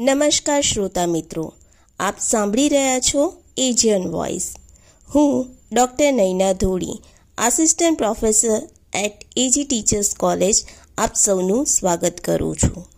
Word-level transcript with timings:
નમસ્કાર 0.00 0.62
શ્રોતા 0.62 1.06
મિત્રો, 1.06 1.54
આપ 2.00 2.18
સાંભળી 2.18 2.68
રહ્યા 2.68 3.00
છો 3.00 3.42
એજિયન 3.56 4.08
વોઇસ. 4.08 4.54
હું 5.14 5.56
doctor 5.72 6.12
Naina 6.12 6.52
Dholi, 6.52 7.02
assistant 7.38 7.98
professor 7.98 8.68
at 8.94 9.12
AG 9.36 9.64
teachers 9.64 10.14
college 10.14 10.54
આપ 10.98 11.14
સૌનું 11.14 11.66
સ્વાગત 11.66 12.20
કરું 12.20 12.56
છું. 12.56 12.88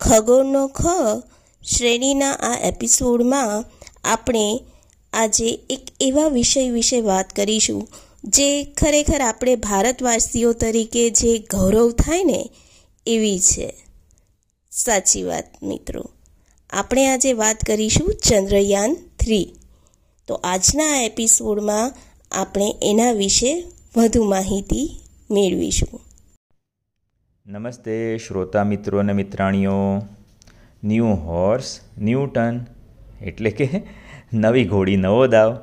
ખગોળનો 0.00 0.68
ખ 0.68 0.84
શ્રેણીના 1.64 2.32
આ 2.32 2.58
એપિસોડમાં 2.58 3.64
આપણે 4.04 4.60
આજે 5.12 5.58
એક 5.70 5.80
એવા 6.00 6.28
વિષય 6.28 6.70
વિશે 6.70 7.00
વાત 7.00 7.32
કરીશું, 7.32 7.88
જે 8.24 8.64
ખરેખર 8.64 9.20
આપણે 9.20 9.56
ભારતવાસીઓ 9.56 10.52
તરીકે 10.52 11.10
જે 11.10 11.38
ગૌરવ 11.38 11.90
થાય 11.90 12.24
ને, 12.24 12.50
એવી 13.06 13.40
છે. 13.40 13.74
સાચી 14.70 15.22
વાત, 15.22 15.62
મિત્રો. 15.62 16.10
આપણે 16.74 17.06
આજે 17.06 17.32
વાત 17.32 17.56
કરીશું 17.66 18.14
ચંદ્રયાન 18.28 18.94
થ્રી. 18.94 19.54
તો 20.28 20.34
આજના 20.34 21.02
એપિસોડમાં 21.02 21.92
આપણે 22.32 22.64
એના 22.82 23.12
વિશે 23.12 23.64
વધુ 23.96 24.24
માહિતી 24.24 25.00
મેળવીશું. 25.30 26.00
નમસ્તે 27.46 28.18
શ્રોતા 28.18 28.64
મિત્રો 28.64 28.98
અને 28.98 29.12
મિત્રાણીઓ. 29.12 29.72
ન્યૂ 30.84 31.04
હોર્સ 31.04 31.80
ન્યૂ 31.98 32.26
ટન 32.26 32.60
એટલે 33.22 33.50
કે 33.50 33.68
નવી 34.32 34.64
ઘોડી, 34.64 34.96
નવો 34.96 35.26
દાવ. 35.26 35.58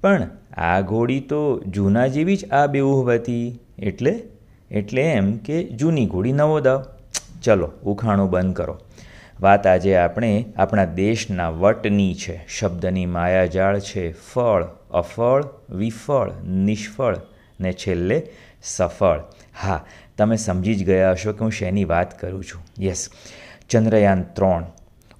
પણ 0.00 0.30
આ 0.56 0.80
ઘોડી 0.80 1.20
તો 1.20 1.60
જૂના 1.60 2.06
જેવી 2.06 2.36
જ 2.36 2.50
આ 2.50 2.66
બેવું 2.66 3.14
હતી. 3.14 3.58
એટલે 3.78 4.22
એટલે 4.70 5.02
એમ 5.02 5.36
કે 5.36 5.64
જૂની 5.64 6.06
ઘોડી, 6.06 6.32
નવો 6.32 6.60
દાવ. 6.60 6.84
ચલો, 7.42 7.70
ઉખાણું 7.84 8.30
બંધ 8.30 8.56
કરો. 8.56 8.78
વાત 9.40 9.66
આજે 9.66 9.96
આપણે 9.96 10.44
આપણા 10.56 10.84
દેશના 10.84 11.48
વટની 11.48 12.14
છે. 12.14 12.46
શબ્દની 12.48 13.06
માયાજાળ 13.06 13.78
છે 13.78 14.12
ફળ, 14.12 14.64
અફળ, 14.90 15.44
વિફળ, 15.70 16.32
નિષ્ફળ 16.46 17.16
ને 17.60 17.72
છેલ્લે 17.72 18.26
સફળ. 18.62 19.20
હા, 19.62 19.84
તમે 20.16 20.36
સમજી 20.36 20.74
જ 20.74 20.84
ગયા 20.84 21.10
હશો 21.10 21.32
કે 21.32 21.38
હું 21.38 21.52
શેની 21.52 21.84
વાત 21.84 22.20
કરું 22.20 22.44
છું. 22.44 22.84
યસ, 22.84 23.10
ચંદ્રયાન 23.68 24.22
ત્રણ. 24.22 24.64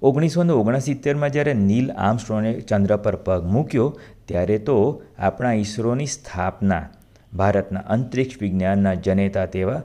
ઓગણીસો 0.01 0.43
ને 0.43 0.53
ઓગણસિત્તેરમાં 0.53 1.29
જ્યારે 1.29 1.53
નીલ 1.53 1.91
આર્મસ્ટ્રોને 1.91 2.59
ચંદ્ર 2.59 2.97
પર 2.97 3.15
પગ 3.15 3.45
મૂક્યો, 3.45 3.99
ત્યારે 4.25 4.57
તો 4.57 5.01
આપણા 5.19 5.53
ઈસરોની 5.53 6.05
સ્થાપના 6.05 6.89
ભારતના 7.33 7.79
અંતરિક્ષ 7.79 8.41
વિજ્ઞાનના 8.41 8.93
જનેતા 8.93 9.45
તેવા 9.45 9.81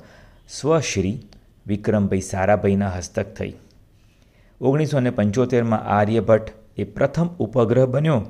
સ્વશ્રી 0.48 1.18
વિક્રમભાઈ 1.66 2.20
સારાભાઈના 2.20 2.88
હસ્તક 2.88 3.34
થઈ. 3.34 3.52
ઓગણીસો 4.60 5.00
ને 5.00 5.10
પંચોતેરમાં 5.10 5.80
આર્યભટ્ટ 5.80 6.52
એ 6.78 6.84
પ્રથમ 6.84 7.26
ઉપગ્રહ 7.26 7.86
બન્યો, 7.86 8.22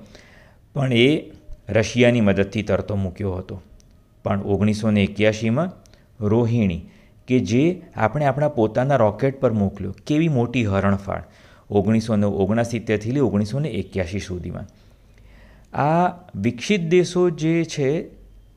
પણ 0.74 0.92
એ 0.92 1.32
રશિયાની 1.68 2.20
મદદથી 2.20 2.62
તરતો 2.62 2.96
મૂક્યો 2.96 3.32
હતો. 3.32 3.62
પણ 4.24 4.40
ઓગણીસો 4.40 4.90
ને 4.90 5.02
એક્યાસીમાં 5.02 5.70
રોહિણી, 6.20 6.82
કે 7.28 7.40
જે 7.40 7.82
આપણે 7.96 8.24
આપણા 8.24 8.48
પોતાના 8.48 8.96
રોકેટ 8.96 9.40
પર 9.40 9.52
મોકલ્યો, 9.52 9.94
કેવી 10.06 10.28
મોટી 10.28 10.64
હરણફાળ 10.64 11.22
ઓગણીસો 11.70 12.16
ને 12.16 12.26
ઓગણસિત્તેરથી 12.26 13.12
લઈ 13.12 13.20
ઓગણીસો 13.20 13.60
ને 13.60 13.68
એક્યાસી 13.68 14.20
સુધીમાં. 14.20 14.66
આ 15.74 16.12
વિકસિત 16.34 16.80
દેશો 16.80 17.30
જે 17.30 17.64
છે, 17.64 18.06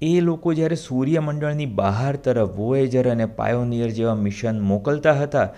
એ 0.02 0.22
લોકો 0.22 0.54
જ્યારે 0.54 0.76
સૂર્યમંડળની 0.76 1.66
બહાર 1.66 2.16
તરફ 2.16 2.50
વોયેજર 2.50 3.10
અને 3.10 3.26
પાયોનિયર 3.26 3.90
જેવા 3.90 4.16
મિશન 4.16 4.60
મોકલતા 4.60 5.14
હતા 5.14 5.50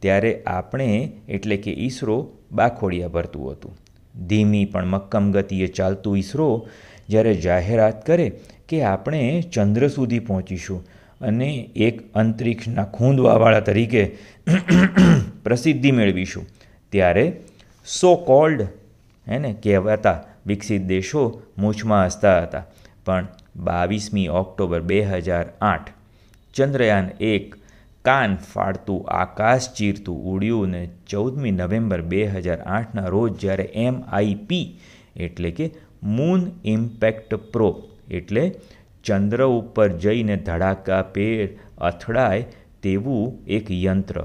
ત્યારે 0.00 0.42
આપણે, 0.46 1.12
એટલે 1.28 1.56
કે 1.56 1.72
ઈસરો, 1.72 2.32
બાખોડિયા 2.52 3.08
ભરતું 3.08 3.52
હતું. 3.52 3.78
ધીમી 4.26 4.64
પણ 4.64 4.86
મક્કમ 4.86 5.32
ગતિએ 5.32 5.66
ચાલતું 5.66 6.18
ઈસરો 6.18 6.68
જ્યારે 7.08 7.34
જાહેરાત 7.34 8.06
કરે 8.06 8.32
કે 8.68 8.82
આપણે 8.82 9.44
ચંદ્ર 9.52 9.88
સુધી 9.88 10.18
પહોંચીશું 10.18 10.86
અને 11.20 11.70
એક 11.76 12.12
અંતરિક્ષના 12.12 12.84
ખૂંદવાવાળા 12.84 13.60
તરીકે 13.60 14.16
પ્રસિદ્ધિ 15.44 15.90
મેળવીશું. 15.90 16.46
ત્યારે 16.92 17.40
સો 17.86 18.16
કોલ્ડ 18.16 18.62
હે 19.28 19.38
ને, 19.38 19.56
કહેવાતા 19.62 20.24
વિકસિત 20.46 20.82
દેશો 20.82 21.42
મૂછમાં 21.58 22.06
હસતા 22.06 22.42
હતા. 22.42 22.64
પણ 23.04 23.26
બાવીસમી 23.56 24.28
ઓક્ટોબર 24.28 24.80
બે 24.80 25.02
હજાર 25.02 25.46
આઠ 25.60 25.90
ચંદ્રયાન 26.54 27.10
એક 27.20 27.54
કાન 28.08 28.36
ફાડતું, 28.36 29.06
આકાશ 29.10 29.68
ચીરતું, 29.74 30.22
ઉડ્યું 30.24 30.70
ને 30.70 30.82
ચૌદમી 31.10 31.50
નવેમ્બર 31.50 32.00
બે 32.02 32.24
હજાર 32.26 32.60
આઠના 32.60 33.06
રોજ 33.06 33.40
જ્યારે 33.40 33.64
એમઆઈપી 33.64 34.66
એટલે 35.16 35.50
કે 35.50 35.70
મૂન 36.02 36.50
ઇમ્પેક્ટ 36.64 37.34
પ્રો 37.34 37.70
એટલે 38.10 38.44
ચંદ્ર 39.04 39.42
ઉપર 39.44 39.88
જઈને 39.88 40.36
ધડાકા 40.36 41.02
પેર 41.02 41.48
અથડાય 41.78 42.46
તેવું 42.82 43.44
એક 43.46 43.70
યંત્ર. 43.70 44.22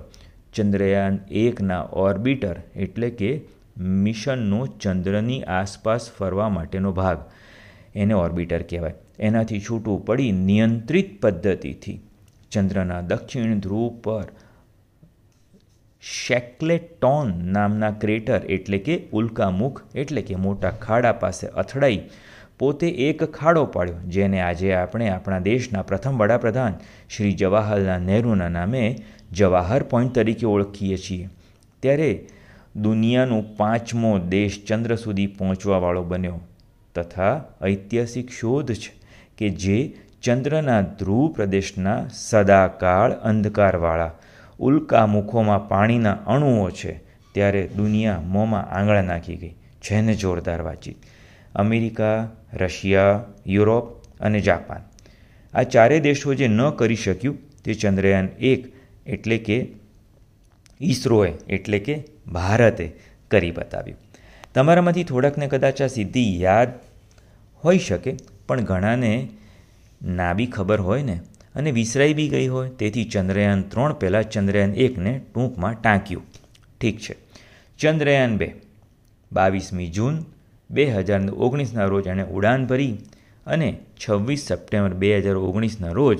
ચંદ્રયાન 0.53 1.19
એકના 1.31 1.81
ઓર્બિટર 2.05 2.55
એટલે 2.75 3.09
કે 3.09 3.31
મિશનનો 3.77 4.65
ચંદ્રની 4.65 5.43
આસપાસ 5.43 6.09
ફરવા 6.17 6.49
માટેનો 6.49 6.91
ભાગ. 6.91 7.19
એને 7.95 8.13
ઓર્બિટર 8.13 8.61
કહેવાય. 8.61 8.93
એનાથી 9.19 9.61
છૂટું 9.69 10.05
પડી 10.05 10.31
નિયંત્રિત 10.31 11.21
પદ્ધતિથી. 11.21 11.99
ચંદ્રના 12.53 13.01
દક્ષિણ 13.01 13.59
ધ્રુવ 13.59 13.87
પર 14.03 14.27
શેકલેટોન 16.03 17.33
નામના 17.45 17.91
ક્રેટર 18.01 18.41
એટલે 18.49 18.77
કે 18.77 18.99
ઉલ્કામુખ 19.13 19.81
એટલે 19.95 20.21
કે 20.21 20.35
મોટા 20.35 20.71
ખાડા 20.81 21.15
પાસે 21.23 21.47
અથડાઈ 21.47 21.99
પોતે 22.59 22.87
એક 23.05 23.23
ખાડો 23.23 23.63
પાડ્યો, 23.65 23.95
જેને 24.07 24.39
આજે 24.41 24.73
આપણે 24.73 25.09
આપણા 25.09 25.39
દેશના 25.39 25.81
પ્રથમ 25.81 26.17
વડાપ્રધાન 26.17 26.73
શ્રી 27.09 27.33
જવાહરલાલ 27.33 28.01
નહેરુના 28.01 28.49
નામે 28.49 28.83
જવાહર 29.31 29.83
પોઈન્ટ 29.83 30.15
તરીકે 30.15 30.45
ઓળખીએ 30.47 30.97
છીએ. 30.97 31.29
ત્યારે 31.83 32.11
દુનિયાનો 32.75 33.39
પાંચમો 33.57 34.11
દેશ 34.29 34.57
ચંદ્ર 34.65 34.95
સુધી 34.95 35.27
પહોંચવાવાળો 35.27 36.03
બન્યો. 36.03 36.39
તથા 36.95 37.35
ઐતિહાસિક 37.65 38.31
શોધ 38.31 38.71
છે 38.73 38.93
કે 39.37 39.49
જે 39.57 39.79
ચંદ્રના 40.23 40.81
ધ્રુવ 40.81 41.31
પ્રદેશના 41.31 42.07
સદાકાળ 42.13 43.11
અંધકારવાળા. 43.11 44.11
ઉલ્કા 44.59 45.05
મુખોમાં 45.05 45.67
પાણીના 45.67 46.11
અણુઓ 46.11 46.69
છે. 46.69 47.01
ત્યારે 47.31 47.67
દુનિયા 47.67 48.21
મોંમાં 48.21 48.69
આંગળા 48.69 49.01
નાખી 49.01 49.35
ગઈ. 49.35 49.55
જેને 49.83 50.15
જોરદાર 50.15 50.61
વાતચીત. 50.61 50.95
અમેરિકા, 51.55 52.31
રશિયા, 52.53 53.23
યુરોપ 53.47 54.03
અને 54.21 54.39
જાપાન. 54.39 54.81
આ 55.53 55.63
ચારે 55.63 55.99
દેશો 55.99 56.33
જે 56.33 56.47
ન 56.47 56.69
કરી 56.69 56.95
શક્યું 56.95 57.37
તે 57.63 57.73
ચંદ્રયાન 57.73 58.27
એક 58.39 58.73
એટલે 59.07 59.37
કે 59.37 59.69
ઈસરોએ 60.81 61.33
એટલે 61.49 61.79
કે 61.79 62.03
ભારતે 62.27 62.91
કરી 63.31 63.51
બતાવ્યું. 63.51 63.97
તમારામાંથી 64.53 65.03
થોડાકને 65.03 65.47
કદાચ 65.47 65.81
આ 65.81 65.87
સિદ્ધિ 65.87 66.41
યાદ 66.41 66.69
હોઈ 67.63 67.77
શકે, 67.77 68.15
પણ 68.47 68.61
ઘણાને 68.61 69.29
ના 70.03 70.33
બી 70.33 70.47
ખબર 70.47 70.81
હોય 70.81 71.03
ને, 71.03 71.21
અને 71.55 71.71
વિસરાઈ 71.71 72.13
બી 72.13 72.29
ગઈ 72.29 72.47
હોય, 72.47 72.69
તેથી 72.69 73.05
ચંદ્રયાન 73.05 73.61
ત્રણ 73.61 73.93
પહેલાં 73.93 74.29
ચંદ્રયાન 74.29 74.73
એકને 74.73 75.21
ટૂંકમાં 75.33 75.75
ટાંક્યું. 75.81 76.23
ઠીક 76.81 76.99
છે. 76.99 77.15
ચંદ્રયાન 77.79 78.37
બે. 78.37 78.55
બાવીસમી 79.31 79.87
જૂન 79.87 80.25
બે 80.71 80.85
હજાર 80.85 81.21
ઓગણીસના 81.29 81.85
રોજ 81.85 82.07
એણે 82.07 82.23
ઉડાન 82.23 82.65
ભરી 82.65 82.97
અને 83.47 83.79
છવ્વીસ 83.97 84.45
સપ્ટેમ્બર 84.47 84.93
બે 84.93 85.19
હજાર 85.19 85.35
ઓગણીસના 85.35 85.91
રોજ 85.91 86.19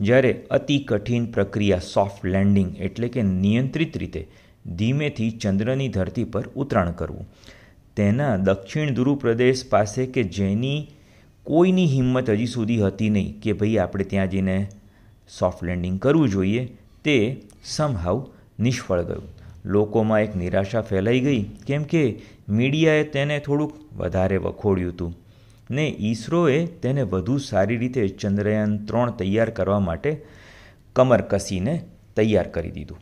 જ્યારે 0.00 0.44
અતિ 0.50 0.78
કઠિન 0.78 1.26
પ્રક્રિયા 1.26 1.78
સોફ્ટ 1.78 2.24
લેન્ડિંગ 2.24 2.76
એટલે 2.78 3.08
કે 3.08 3.22
નિયંત્રિત 3.22 3.96
રીતે 3.96 4.28
ધીમેથી 4.66 5.30
ચંદ્રની 5.30 5.88
ધરતી 5.88 6.24
પર 6.24 6.48
ઉતરાણ 6.56 6.90
કરવું. 6.90 7.28
તેના 7.96 8.36
દક્ષિણ 8.36 8.94
ધ્રુવ 8.94 9.18
પ્રદેશ 9.18 9.68
પાસે 9.68 10.06
કે 10.06 10.22
જેની 10.22 10.88
કોઈની 11.46 11.86
હિંમત 11.86 12.30
હજી 12.30 12.46
સુધી 12.46 12.82
હતી 12.82 13.10
નહીં 13.10 13.32
કે 13.40 13.52
ભાઈ 13.52 13.78
આપણે 13.78 14.04
ત્યાં 14.12 14.30
જઈને 14.30 14.56
સોફ્ટ 15.28 15.62
લેન્ડિંગ 15.62 15.98
કરવું 16.00 16.28
જોઈએ, 16.28 16.62
તે 17.04 17.16
સમહાવ 17.64 18.18
નિષ્ફળ 18.60 19.02
ગયું. 19.02 19.28
લોકોમાં 19.64 20.22
એક 20.22 20.32
નિરાશા 20.36 20.80
ફેલાઈ 20.80 21.20
ગઈ, 21.20 21.42
કેમ 21.66 21.84
કે 21.84 22.02
મીડિયાએ 22.48 23.04
તેને 23.14 23.36
થોડુંક 23.40 23.76
વધારે 23.96 24.38
વખોડ્યું 24.38 24.92
હતું. 24.92 25.12
ને 25.70 25.86
ઈસરોએ 26.00 26.58
તેને 26.82 27.02
વધુ 27.02 27.38
સારી 27.38 27.76
રીતે 27.76 28.02
ચંદ્રયાન 28.08 28.74
ત્રણ 28.88 29.14
તૈયાર 29.20 29.50
કરવા 29.50 29.80
માટે 29.80 30.10
કમર 30.96 31.22
કસીને 31.30 31.74
તૈયાર 32.16 32.48
કરી 32.48 32.70
દીધું. 32.70 32.98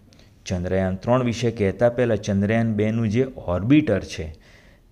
ચંદ્રયાન 0.47 0.97
ત્રણ 0.97 1.25
વિશે 1.25 1.51
કહેતા 1.51 1.89
પહેલાં 1.97 2.23
ચંદ્રયાન 2.27 2.75
બેનું 2.75 3.11
જે 3.11 3.25
ઓર્બિટર 3.47 4.03
છે, 4.05 4.27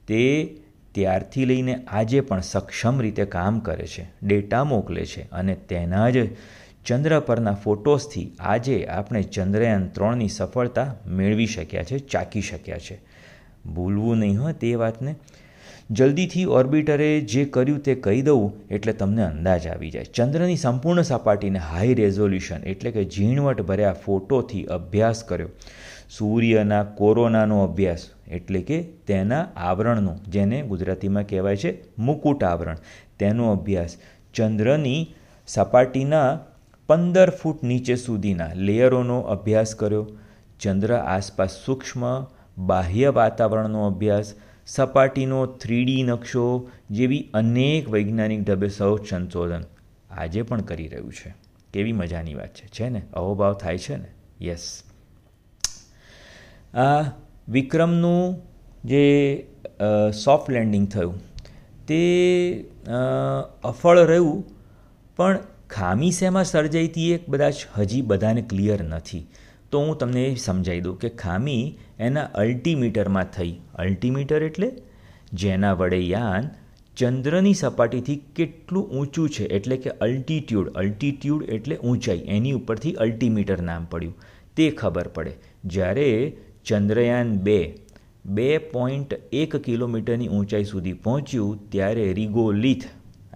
તે 0.08 0.20
ત્યારથી 0.94 1.44
લઈને 1.44 1.74
આજે 1.86 2.20
પણ 2.20 2.40
સક્ષમ 2.40 3.00
રીતે 3.00 3.24
કામ 3.24 3.60
કરે 3.60 3.86
છે, 3.86 4.04
ડેટા 4.22 4.64
મોકલે 4.64 5.04
છે 5.04 5.22
અને 5.32 5.54
તેના 5.54 6.10
જ 6.10 6.28
ચંદ્ર 6.86 7.20
પરના 7.20 7.52
ફોટોસથી 7.52 8.32
આજે 8.40 8.86
આપણે 8.86 9.22
ચંદ્રયાન 9.22 9.88
ત્રણની 9.88 10.28
સફળતા 10.28 10.94
મેળવી 11.06 11.46
શક્યા 11.46 11.82
છે 11.82 11.98
ચાકી 11.98 12.40
શક્યા 12.40 12.78
છે. 12.78 13.00
ભૂલવું 13.74 14.18
નહીં 14.18 14.42
હોય 14.42 14.52
તે 14.52 14.74
વાતને. 14.74 15.14
જલ્દીથી 15.90 16.44
ઓર્બિટરે 16.44 17.20
જે 17.20 17.44
કર્યું 17.44 17.80
તે 17.80 17.94
કહી 17.94 18.22
દઉં 18.22 18.52
એટલે 18.70 18.92
તમને 18.92 19.22
અંદાજ 19.22 19.66
આવી 19.66 19.90
જાય. 19.90 20.04
ચંદ્રની 20.04 20.56
સંપૂર્ણ 20.56 21.02
સપાટીને 21.02 21.58
હાઈ 21.58 21.94
રેઝોલ્યુશન 21.94 22.64
એટલે 22.64 22.90
કે 22.90 23.04
ઝીણવટ 23.04 23.62
ભર્યા 23.62 23.92
ફોટોથી 23.92 24.64
અભ્યાસ 24.64 25.24
કર્યો. 25.24 25.48
સૂર્યના 26.16 26.84
કોરોનાનો 26.84 27.64
અભ્યાસ 27.64 28.06
એટલે 28.28 28.62
કે 28.62 28.82
તેના 28.82 29.48
આવરણનો, 29.56 30.18
જેને 30.28 30.62
ગુજરાતીમાં 30.62 31.26
કહેવાય 31.26 31.56
છે 31.56 31.82
મુકુટ 31.98 32.44
આવરણ. 32.44 32.76
તેનો 33.18 33.52
અભ્યાસ 33.52 33.96
ચંદ્રની 34.34 35.14
સપાટીના 35.46 36.40
પંદર 36.86 37.30
ફૂટ 37.30 37.62
નીચે 37.62 37.96
સુધીના 37.96 38.46
લેયરોનો 38.54 39.20
અભ્યાસ 39.20 39.74
કર્યો. 39.74 40.06
ચંદ્ર 40.60 40.94
આસપાસ 40.94 41.50
સૂક્ષ્મ, 41.66 42.26
બાહ્ય 42.58 43.08
વાતાવરણનો 43.08 43.86
અભ્યાસ, 43.86 44.34
સપાટીનો 44.66 45.46
થ્રીડી 45.46 46.02
નકશો 46.02 46.70
જેવી 46.90 47.30
અનેક 47.34 47.88
વૈજ્ઞાનિક 47.88 48.44
ઢબે 48.44 48.68
સૌ 48.68 48.96
સંશોધન 48.96 49.64
આજે 50.10 50.42
પણ 50.42 50.60
કરી 50.60 50.88
રહ્યું 50.88 51.12
છે. 51.12 51.34
કેવી 51.72 51.92
મજાની 51.92 52.34
વાત 52.34 52.48
છે 52.48 52.66
છે 52.66 52.88
ને? 52.88 53.02
અહોભાવ 53.14 53.54
થાય 53.54 53.78
છે 53.78 53.96
ને? 53.96 54.08
યસ. 54.40 54.82
આ 56.74 57.02
વિક્રમનું 57.48 58.36
જે 58.84 59.04
સોફ્ટ 60.16 60.50
લેન્ડિંગ 60.56 60.86
થયું, 60.86 61.16
તે 61.88 62.00
અફળ 63.64 64.02
રહ્યું, 64.10 64.44
પણ 65.18 65.38
ખામી 65.70 66.12
શેમાં 66.18 66.46
સર્જાઈ 66.50 66.90
હતી 66.90 67.10
એ 67.14 67.18
કદાચ 67.26 67.58
હજી 67.76 68.02
બધાને 68.10 68.42
ક્લિયર 68.52 68.80
નથી. 68.84 69.24
તો 69.70 69.80
હું 69.80 69.98
તમને 69.98 70.24
સમજાવી 70.44 70.84
દઉં 70.86 70.96
કે 71.02 71.10
ખામી 71.18 71.62
એના 72.06 72.30
અલ્ટીમીટરમાં 72.42 73.28
થઈ. 73.36 73.52
અલ્ટીમીટર 73.84 74.40
એટલે 74.48 74.68
જેના 75.42 75.74
વડે 75.80 76.00
યાન 76.06 76.50
ચંદ્રની 76.96 77.54
સપાટીથી 77.54 78.18
કેટલું 78.34 78.84
ઊંચું 78.96 79.28
છે, 79.34 79.44
એટલે 79.56 79.76
કે 79.84 79.90
અલ્ટિટ્યૂડ 80.06 80.70
અલ્ટિટ્યૂડ 80.82 81.50
એટલે 81.56 81.76
ઊંચાઈ. 81.78 82.22
એની 82.36 82.54
ઉપરથી 82.60 82.94
અલ્ટીમીટર 83.04 83.58
નામ 83.70 83.86
પડ્યું. 83.92 84.14
તે 84.56 84.70
ખબર 84.80 85.08
પડે. 85.16 85.34
જ્યારે 85.66 86.08
ચંદ્રયાન 86.70 87.36
બે 87.46 87.60
બે 88.38 88.48
પોઈન્ટ 88.72 89.12
એક 89.42 89.54
કિલોમીટરની 89.66 90.32
ઊંચાઈ 90.38 90.66
સુધી 90.70 90.96
પહોંચ્યું 91.04 91.60
ત્યારે 91.74 92.08
રિગોલિથ, 92.18 92.84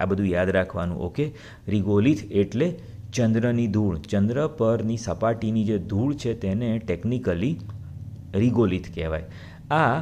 આ 0.00 0.08
બધું 0.10 0.28
યાદ 0.32 0.50
રાખવાનું, 0.56 0.98
ઓકે? 1.06 1.26
રિગોલિથ 1.68 2.24
એટલે 2.42 2.68
ચંદ્રની 3.12 3.70
ધૂળ, 3.76 3.96
ચંદ્ર 4.10 4.40
પરની 4.58 5.00
સપાટીની 5.06 5.64
જે 5.64 5.78
ધૂળ 5.92 6.12
છે 6.14 6.34
તેને 6.42 6.68
ટેકનિકલી 6.78 7.54
રિગોલિથ 8.42 8.88
કહેવાય. 8.94 9.26
આ 9.70 9.96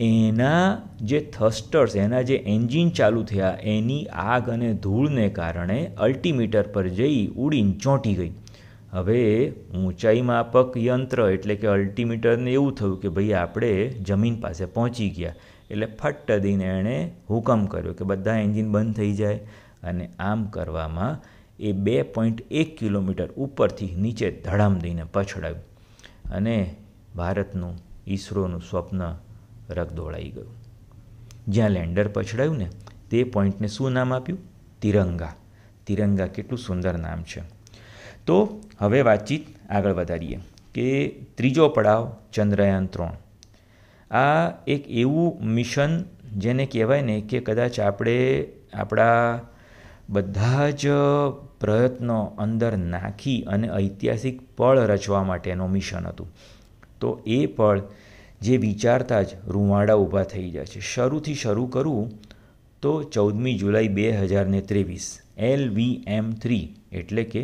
એના 0.00 0.64
જે 1.10 1.20
થસ્ટર્સ 1.36 1.96
એના 1.96 2.22
જે 2.22 2.36
એન્જિન 2.54 2.90
ચાલુ 2.90 3.22
થયા, 3.30 3.54
એની 3.74 4.04
આગ 4.24 4.50
અને 4.56 4.68
ધૂળને 4.84 5.26
કારણે 5.38 5.78
અલ્ટિમીટર 6.06 6.66
પર 6.74 6.86
જઈ 7.00 7.18
ઉડીને 7.36 7.74
ચોંટી 7.82 8.14
ગઈ. 8.14 8.32
હવે 8.90 9.50
ઊંચાઈ 9.50 10.20
માપક 10.20 10.76
યંત્ર 10.76 11.22
એટલે 11.22 11.54
કે 11.54 11.66
અલ્ટિમીટરને 11.66 12.52
એવું 12.52 12.74
થયું 12.74 13.00
કે 13.00 13.08
ભાઈ 13.08 13.32
આપણે 13.32 13.88
જમીન 13.88 14.40
પાસે 14.40 14.64
પહોંચી 14.64 15.10
ગયા. 15.10 15.34
એટલે 15.70 15.86
ફટ્ટ 15.86 16.32
દઈને 16.32 16.64
એણે 16.64 17.12
હુકમ 17.30 17.66
કર્યો 17.66 17.92
કે 17.92 18.04
બધા 18.04 18.34
એન્જિન 18.34 18.72
બંધ 18.72 18.96
થઈ 18.96 19.12
જાય 19.12 19.36
અને 19.82 20.10
આમ 20.18 20.46
કરવામાં 20.46 21.22
એ 21.58 21.72
બે 21.72 22.02
પોઈન્ટ 22.02 22.52
એક 22.52 22.78
કિલોમીટર 22.78 23.28
ઉપરથી 23.30 23.94
નીચે 23.96 24.30
ધડામ 24.30 24.78
દઈને 24.78 25.04
પછડાયું 25.04 25.60
અને 26.30 26.76
ભારતનું 27.16 27.78
ઈસરોનું 28.06 28.60
સ્વપ્ન 28.60 29.14
રગદોળાઈ 29.70 30.28
ગયું. 30.28 30.56
જ્યાં 31.48 31.70
લેન્ડર 31.70 32.08
પછડાયું 32.08 32.58
ને 32.58 32.70
તે 33.10 33.24
પોઈન્ટને 33.24 33.68
શું 33.68 33.92
નામ 33.92 34.14
આપ્યું? 34.14 34.38
તિરંગા. 34.80 35.32
તિરંગા 35.86 36.26
કેટલું 36.26 36.58
સુંદર 36.58 36.98
નામ 36.98 37.22
છે. 37.22 37.40
તો 38.26 38.60
હવે 38.80 39.00
વાતચીત 39.02 39.48
આગળ 39.70 39.96
વધારીએ 40.00 40.38
કે 40.74 40.88
ત્રીજો 41.36 41.68
પડાવ 41.76 42.04
ચંદ્રયાન 42.32 42.86
ત્રણ. 42.86 43.14
આ 44.10 44.44
એક 44.66 44.82
એવું 45.02 45.46
મિશન 45.56 45.92
જેને 46.38 46.64
કહેવાય 46.66 47.02
ને 47.02 47.16
કે 47.30 47.40
કદાચ 47.40 47.80
આપણે 47.80 48.16
આપણા 48.74 49.40
બધા 50.08 50.70
જ 50.70 50.94
પ્રયત્નો 51.60 52.18
અંદર 52.38 52.72
નાખી 52.76 53.38
અને 53.54 53.68
ઐતિહાસિક 53.80 54.40
પળ 54.56 54.84
રચવા 54.92 55.24
માટેનું 55.24 55.74
મિશન 55.76 56.06
હતું. 56.06 56.28
તો 57.00 57.08
એ 57.26 57.40
પળ 57.46 57.82
જે 58.40 58.56
વિચારતા 58.56 59.22
જ 59.22 59.30
રૂવાડા 59.46 60.00
ઊભા 60.02 60.26
થઈ 60.32 60.50
જાય 60.50 60.66
છે. 60.66 60.80
શરૂથી 60.80 61.34
શરૂ 61.34 61.66
કરવું 61.66 62.10
તો 62.82 62.92
ચૌદમી 63.14 63.56
જુલાઈ 63.58 63.88
બે 63.88 64.10
હજારને 64.12 64.60
ત્રેવીસ, 64.60 65.06
એલ 65.36 65.70
વી 65.76 65.94
એમ 66.06 66.26
થ્રી 66.42 66.66
એટલે 66.92 67.24
કે 67.24 67.42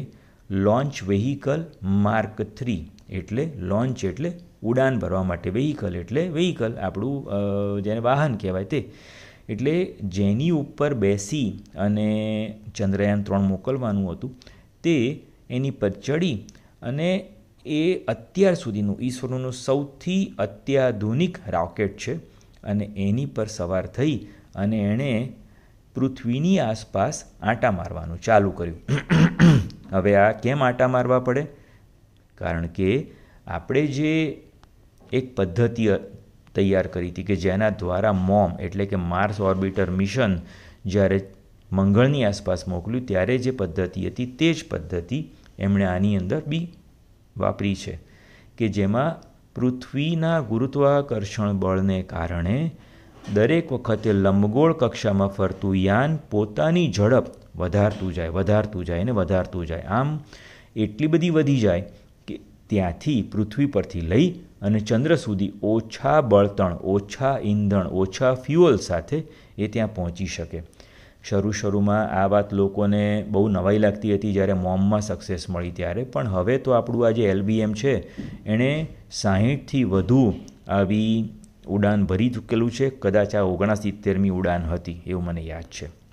લોન્ચ 0.50 1.02
વેહિકલ 1.10 1.60
માર્ક 2.06 2.38
થ્રી 2.56 2.82
એટલે 3.10 3.44
લોન્ચ 3.70 4.04
એટલે 4.04 4.30
ઉડાન 4.62 4.98
ભરવા 5.02 5.24
માટે. 5.30 5.48
વેહિકલ 5.50 5.94
એટલે 6.02 6.22
વેહિકલ 6.36 6.74
આપણું 6.78 7.82
જેને 7.86 8.00
વાહન 8.08 8.34
કહેવાય 8.42 8.68
તે. 8.72 8.80
એટલે 9.48 9.74
જેની 10.16 10.50
ઉપર 10.62 10.90
બેસી 10.94 11.48
અને 11.76 12.08
ચંદ્રયાન 12.76 13.24
ત્રણ 13.26 13.48
મોકલવાનું 13.52 14.06
હતું, 14.12 14.32
તે 14.84 14.96
એની 15.50 15.78
પર 15.80 15.92
ચડી 16.06 16.36
અને 16.82 17.08
એ 17.66 17.82
અત્યાર 18.08 18.56
સુધીનું, 18.62 18.96
ઈસરોનું 19.00 19.52
સૌથી 19.52 20.22
અત્યાધુનિક 20.38 21.40
રોકેટ 21.54 21.96
છે 21.96 22.14
અને 22.62 22.84
એની 22.96 23.32
પર 23.36 23.48
સવાર 23.56 23.86
થઈ 23.96 24.16
અને 24.54 24.78
એણે 24.90 25.10
પૃથ્વીની 25.94 26.58
આસપાસ 26.60 27.16
આંટા 27.42 27.72
મારવાનું 27.78 28.20
ચાલુ 28.26 28.50
કર્યું. 28.58 28.80
હવે 29.94 30.16
આ 30.16 30.32
કેમ 30.42 30.62
આંટા 30.62 30.88
મારવા 30.88 31.20
પડે? 31.20 31.44
કારણ 32.38 32.66
કે 32.76 32.90
આપણે 33.46 33.82
જે 33.96 34.12
એક 35.12 35.34
પદ્ધતિ 35.36 35.88
તૈયાર 36.54 36.86
કરી 36.86 37.10
હતી 37.10 37.28
કે 37.30 37.36
જેના 37.36 37.72
દ્વારા 37.74 38.14
મોમ, 38.20 38.50
એટલે 38.60 38.86
કે 38.86 38.98
માર્સ 39.12 39.40
ઓર્બિટર 39.40 39.90
મિશન 39.90 40.38
જ્યારે 40.86 41.18
મંગળની 41.70 42.24
આસપાસ 42.24 42.66
મોકલ્યું, 42.68 43.06
ત્યારે 43.06 43.38
જે 43.38 43.52
પદ્ધતિ 43.52 44.08
હતી 44.08 44.32
તે 44.38 44.48
જ 44.52 44.66
પદ્ધતિ 44.70 45.18
એમણે 45.58 45.86
આની 45.86 46.16
અંદર 46.16 46.42
બી 46.46 46.64
વાપરી 47.36 47.76
છે 47.76 47.94
કે 48.58 48.68
જેમાં 48.68 49.22
પૃથ્વીના 49.54 50.38
ગુરુત્વાકર્ષણ 50.50 51.58
બળને 51.62 51.98
કારણે 52.10 52.58
દરેક 53.32 53.72
વખતે 53.72 54.10
લંબગોળ 54.12 54.74
કક્ષામાં 54.74 55.34
ફરતું 55.36 55.76
યાન 55.78 56.16
પોતાની 56.30 56.88
ઝડપ 56.92 57.43
વધારતું 57.56 58.14
જાય 58.14 58.28
વધારતું 58.28 58.84
જાય 58.84 59.00
અને 59.00 59.10
વધારતું 59.10 59.66
જાય. 59.66 59.80
આમ 59.80 60.20
એટલી 60.76 61.06
બધી 61.06 61.30
વધી 61.30 61.60
જાય 61.60 61.80
કે 62.26 62.40
ત્યાંથી 62.66 63.22
પૃથ્વી 63.22 63.66
પરથી 63.66 64.00
લઈ 64.00 64.30
અને 64.62 64.80
ચંદ્ર 64.80 65.16
સુધી 65.16 65.52
ઓછા 65.62 66.20
બળતણ, 66.20 66.72
ઓછા 66.72 67.38
ઈંધણ, 67.44 67.86
ઓછા 67.86 68.34
ફ્યુઅલ 68.34 68.76
સાથે 68.76 69.22
એ 69.58 69.68
ત્યાં 69.68 69.94
પહોંચી 69.94 70.26
શકે. 70.26 70.62
શરૂ 71.24 71.52
શરૂમાં 71.52 72.10
આ 72.10 72.26
વાત 72.26 72.52
લોકોને 72.52 73.24
બહુ 73.28 73.48
નવાઈ 73.48 73.78
લાગતી 73.78 74.14
હતી 74.14 74.32
જ્યારે 74.32 74.52
મોમમાં 74.52 75.00
સક્સેસ 75.00 75.50
મળી 75.50 75.70
ત્યારે. 75.70 76.04
પણ 76.04 76.28
હવે 76.28 76.58
તો 76.58 76.70
આપણું 76.70 77.06
આ 77.06 77.10
જે 77.10 77.22
એલબીએમ 77.22 77.74
છે, 77.74 77.94
એણે 78.46 78.86
સાહીઠથી 79.10 79.84
વધુ 79.84 80.34
આવી 80.68 81.28
ઉડાન 81.68 82.04
ભરી 82.04 82.30
ચૂકેલું 82.30 82.70
છે. 82.70 82.90
કદાચ 82.90 83.34
આ 83.34 83.40
ઓગણસિત્તેરમી 83.40 84.28
ઉડાન 84.28 84.62
હતી, 84.62 85.02
એવું 85.06 85.24
મને 85.24 85.44
યાદ 85.44 85.62
છે. 85.62 86.03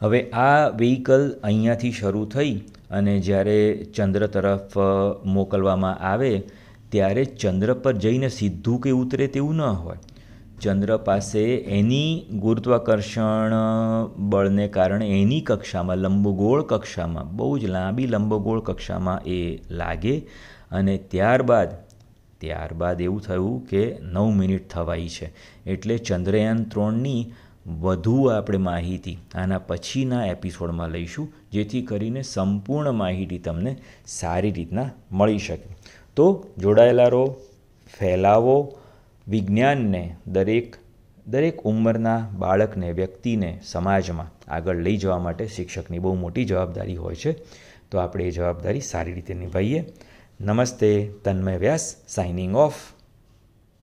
હવે 0.00 0.20
આ 0.30 0.68
વ્હીકલ 0.68 1.22
અહીંયાથી 1.44 1.90
શરૂ 1.90 2.24
થઈ 2.24 2.54
અને 2.90 3.20
જ્યારે 3.20 3.84
ચંદ્ર 3.96 4.26
તરફ 4.26 4.76
મોકલવામાં 5.24 5.98
આવે, 5.98 6.42
ત્યારે 6.90 7.24
ચંદ્ર 7.24 7.72
પર 7.74 7.92
જઈને 7.92 8.28
સીધું 8.28 8.80
કે 8.80 8.90
ઉતરે 8.90 9.26
તેવું 9.26 9.54
ન 9.54 9.60
હોય. 9.60 9.96
ચંદ્ર 10.60 10.96
પાસે 10.96 11.40
એની 11.78 12.26
ગુરુત્વાકર્ષણ 12.32 13.54
બળને 14.16 14.68
કારણે 14.68 15.08
એની 15.20 15.40
કક્ષામાં, 15.40 15.96
લંબગોળ 15.96 16.62
કક્ષામાં, 16.62 17.36
બહુ 17.36 17.58
જ 17.58 17.66
લાંબી 17.66 18.06
લંબગોળ 18.06 18.60
કક્ષામાં 18.60 19.20
એ 19.26 19.58
લાગે 19.70 20.14
અને 20.70 20.94
ત્યારબાદ 20.98 21.74
ત્યારબાદ 22.40 23.00
એવું 23.00 23.20
થયું 23.20 23.66
કે 23.66 23.82
નવ 24.12 24.30
મિનિટ 24.36 24.68
થવાઈ 24.68 25.08
છે. 25.08 25.32
એટલે 25.66 25.98
ચંદ્રયાન 25.98 26.64
ત્રણની 26.64 27.20
વધુ 27.66 28.24
આપણે 28.24 28.58
માહિતી 28.58 29.18
આના 29.34 29.58
પછીના 29.58 30.26
એપિસોડમાં 30.26 30.88
લઈશું, 30.88 31.32
જેથી 31.52 31.82
કરીને 31.82 32.22
સંપૂર્ણ 32.22 32.92
માહિતી 32.92 33.38
તમને 33.38 33.76
સારી 34.06 34.50
રીતના 34.50 34.90
મળી 35.12 35.38
શકે. 35.38 35.76
તો 36.16 36.46
જોડાયેલા 36.58 37.08
રહો, 37.08 37.36
ફેલાવો, 37.98 38.78
વિજ્ઞાનને 39.28 40.16
દરેક 40.26 40.76
દરેક 41.26 41.60
ઉંમરના 41.60 42.28
બાળકને, 42.38 42.92
વ્યક્તિને, 42.92 43.60
સમાજમાં 43.64 44.50
આગળ 44.50 44.76
લઈ 44.76 44.96
જવા 44.96 45.18
માટે 45.18 45.46
શિક્ષકની 45.46 45.98
બહુ 45.98 46.14
મોટી 46.14 46.44
જવાબદારી 46.44 46.96
હોય 46.96 47.14
છે. 47.14 47.32
તો 47.90 47.98
આપણે 47.98 48.24
એ 48.24 48.30
જવાબદારી 48.30 48.80
સારી 48.80 49.12
રીતે 49.12 49.34
નિભાઈએ 49.34 49.84
નમસ્તે, 50.40 51.12
તન્મય 51.24 51.56
વ્યાસ, 51.56 51.96
સાઇનિંગ 52.08 52.56
ઓફ. 52.56 52.95